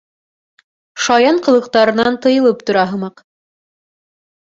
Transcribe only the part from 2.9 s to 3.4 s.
һымаҡ.